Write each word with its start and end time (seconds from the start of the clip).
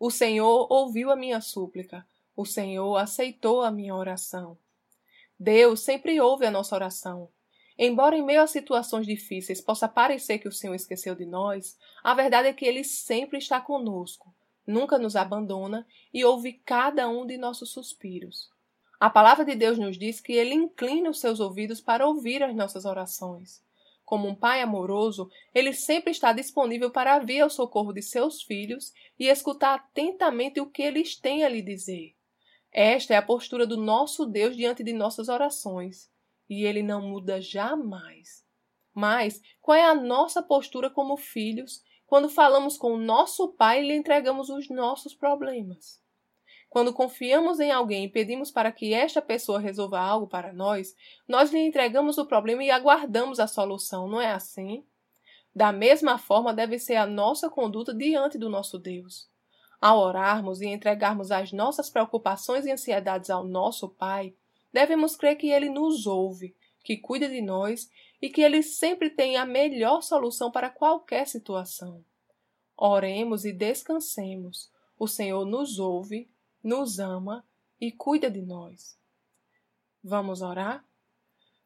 o 0.00 0.10
Senhor 0.10 0.66
ouviu 0.72 1.10
a 1.10 1.16
minha 1.16 1.42
súplica. 1.42 2.06
O 2.34 2.46
Senhor 2.46 2.96
aceitou 2.96 3.60
a 3.60 3.70
minha 3.70 3.94
oração. 3.94 4.56
Deus 5.38 5.80
sempre 5.80 6.18
ouve 6.18 6.46
a 6.46 6.50
nossa 6.50 6.74
oração. 6.74 7.28
Embora 7.78 8.16
em 8.16 8.24
meio 8.24 8.40
a 8.40 8.46
situações 8.46 9.06
difíceis 9.06 9.60
possa 9.60 9.86
parecer 9.86 10.38
que 10.38 10.48
o 10.48 10.52
Senhor 10.52 10.74
esqueceu 10.74 11.14
de 11.14 11.26
nós, 11.26 11.78
a 12.02 12.14
verdade 12.14 12.48
é 12.48 12.52
que 12.54 12.64
Ele 12.64 12.82
sempre 12.82 13.36
está 13.36 13.60
conosco, 13.60 14.32
nunca 14.66 14.98
nos 14.98 15.16
abandona 15.16 15.86
e 16.14 16.24
ouve 16.24 16.54
cada 16.64 17.06
um 17.06 17.26
de 17.26 17.36
nossos 17.36 17.70
suspiros. 17.70 18.50
A 18.98 19.10
palavra 19.10 19.44
de 19.44 19.54
Deus 19.54 19.78
nos 19.78 19.98
diz 19.98 20.18
que 20.18 20.32
Ele 20.32 20.54
inclina 20.54 21.10
os 21.10 21.20
seus 21.20 21.40
ouvidos 21.40 21.78
para 21.78 22.06
ouvir 22.06 22.42
as 22.42 22.54
nossas 22.54 22.86
orações. 22.86 23.62
Como 24.10 24.26
um 24.26 24.34
pai 24.34 24.60
amoroso, 24.60 25.30
ele 25.54 25.72
sempre 25.72 26.10
está 26.10 26.32
disponível 26.32 26.90
para 26.90 27.20
vir 27.20 27.42
ao 27.42 27.48
socorro 27.48 27.92
de 27.92 28.02
seus 28.02 28.42
filhos 28.42 28.92
e 29.16 29.28
escutar 29.28 29.74
atentamente 29.74 30.60
o 30.60 30.68
que 30.68 30.82
eles 30.82 31.14
têm 31.14 31.44
a 31.44 31.48
lhe 31.48 31.62
dizer. 31.62 32.16
Esta 32.72 33.14
é 33.14 33.16
a 33.16 33.22
postura 33.22 33.64
do 33.64 33.76
nosso 33.76 34.26
Deus 34.26 34.56
diante 34.56 34.82
de 34.82 34.92
nossas 34.92 35.28
orações, 35.28 36.10
e 36.48 36.64
ele 36.64 36.82
não 36.82 37.00
muda 37.00 37.40
jamais. 37.40 38.44
Mas 38.92 39.40
qual 39.60 39.78
é 39.78 39.84
a 39.84 39.94
nossa 39.94 40.42
postura 40.42 40.90
como 40.90 41.16
filhos 41.16 41.80
quando 42.04 42.28
falamos 42.28 42.76
com 42.76 42.94
o 42.94 43.00
nosso 43.00 43.52
pai 43.52 43.80
e 43.80 43.86
lhe 43.86 43.94
entregamos 43.94 44.50
os 44.50 44.68
nossos 44.68 45.14
problemas? 45.14 46.02
Quando 46.70 46.94
confiamos 46.94 47.58
em 47.58 47.72
alguém 47.72 48.04
e 48.04 48.08
pedimos 48.08 48.52
para 48.52 48.70
que 48.70 48.94
esta 48.94 49.20
pessoa 49.20 49.58
resolva 49.58 49.98
algo 49.98 50.28
para 50.28 50.52
nós, 50.52 50.94
nós 51.26 51.50
lhe 51.52 51.58
entregamos 51.58 52.16
o 52.16 52.24
problema 52.24 52.62
e 52.62 52.70
aguardamos 52.70 53.40
a 53.40 53.48
solução, 53.48 54.08
não 54.08 54.20
é 54.20 54.30
assim? 54.30 54.84
Da 55.52 55.72
mesma 55.72 56.16
forma 56.16 56.54
deve 56.54 56.78
ser 56.78 56.94
a 56.94 57.06
nossa 57.06 57.50
conduta 57.50 57.92
diante 57.92 58.38
do 58.38 58.48
nosso 58.48 58.78
Deus. 58.78 59.28
Ao 59.80 59.98
orarmos 59.98 60.60
e 60.60 60.66
entregarmos 60.68 61.32
as 61.32 61.50
nossas 61.50 61.90
preocupações 61.90 62.64
e 62.64 62.70
ansiedades 62.70 63.30
ao 63.30 63.42
nosso 63.42 63.88
Pai, 63.88 64.32
devemos 64.72 65.16
crer 65.16 65.34
que 65.34 65.50
Ele 65.50 65.68
nos 65.68 66.06
ouve, 66.06 66.54
que 66.84 66.96
cuida 66.96 67.28
de 67.28 67.42
nós 67.42 67.90
e 68.22 68.28
que 68.28 68.42
Ele 68.42 68.62
sempre 68.62 69.10
tem 69.10 69.36
a 69.36 69.44
melhor 69.44 70.02
solução 70.02 70.52
para 70.52 70.70
qualquer 70.70 71.26
situação. 71.26 72.04
Oremos 72.76 73.44
e 73.44 73.52
descansemos. 73.52 74.70
O 74.96 75.08
Senhor 75.08 75.44
nos 75.44 75.80
ouve, 75.80 76.30
nos 76.62 76.98
ama 76.98 77.44
e 77.80 77.90
cuida 77.90 78.30
de 78.30 78.42
nós. 78.42 78.98
Vamos 80.02 80.42
orar? 80.42 80.84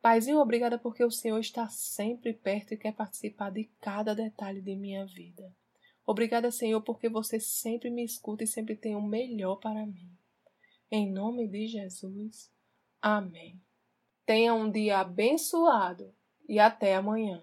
Paizinho, 0.00 0.38
obrigada 0.38 0.78
porque 0.78 1.02
o 1.02 1.10
Senhor 1.10 1.38
está 1.38 1.68
sempre 1.68 2.32
perto 2.32 2.74
e 2.74 2.76
quer 2.76 2.92
participar 2.92 3.50
de 3.50 3.64
cada 3.80 4.14
detalhe 4.14 4.60
de 4.60 4.76
minha 4.76 5.04
vida. 5.04 5.52
Obrigada, 6.06 6.52
Senhor, 6.52 6.80
porque 6.82 7.08
você 7.08 7.40
sempre 7.40 7.90
me 7.90 8.04
escuta 8.04 8.44
e 8.44 8.46
sempre 8.46 8.76
tem 8.76 8.94
o 8.94 9.02
melhor 9.02 9.56
para 9.56 9.84
mim. 9.84 10.08
Em 10.90 11.10
nome 11.10 11.48
de 11.48 11.66
Jesus. 11.66 12.52
Amém. 13.02 13.60
Tenha 14.24 14.54
um 14.54 14.70
dia 14.70 15.00
abençoado 15.00 16.14
e 16.48 16.60
até 16.60 16.94
amanhã. 16.94 17.42